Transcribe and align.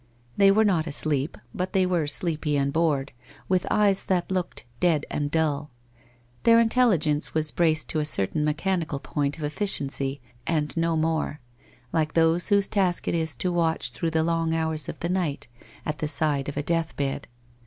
They 0.35 0.49
were 0.49 0.65
not 0.65 0.87
asleep, 0.87 1.37
but 1.53 1.73
they 1.73 1.85
were 1.85 2.07
sleepy 2.07 2.57
and 2.57 2.73
bored, 2.73 3.11
with 3.47 3.67
eyes 3.69 4.05
that 4.05 4.31
looked 4.31 4.65
dead 4.79 5.05
and 5.11 5.29
dull. 5.29 5.69
Their 6.41 6.59
intelligence 6.59 7.35
was 7.35 7.51
braced 7.51 7.87
to 7.89 7.99
a 7.99 8.03
certain 8.05 8.43
mechanical 8.43 8.97
point 8.97 9.37
of 9.37 9.43
efficiency 9.43 10.19
and 10.47 10.75
no 10.75 10.97
more, 10.97 11.39
like 11.93 12.13
those 12.13 12.47
whose 12.47 12.67
task 12.67 13.07
it 13.07 13.13
is 13.13 13.35
to 13.35 13.51
watch 13.53 13.91
through 13.91 14.09
the 14.09 14.23
long 14.23 14.55
hours 14.55 14.89
of 14.89 14.99
the 15.01 15.09
night 15.09 15.47
at 15.85 15.99
the 15.99 16.07
side 16.07 16.49
of 16.49 16.57
a 16.57 16.63
death 16.63 16.95
bed. 16.95 17.27